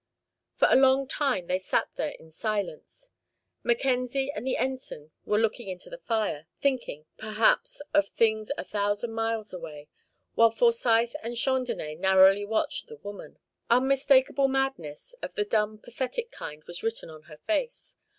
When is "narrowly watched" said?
11.99-12.87